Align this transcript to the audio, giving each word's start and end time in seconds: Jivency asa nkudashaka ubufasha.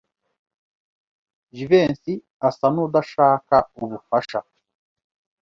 Jivency 1.55 2.13
asa 2.47 2.65
nkudashaka 2.73 3.57
ubufasha. 3.83 4.39